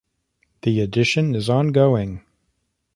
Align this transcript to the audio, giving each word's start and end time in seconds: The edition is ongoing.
The 0.63 0.79
edition 0.81 1.35
is 1.35 1.47
ongoing. 1.47 2.25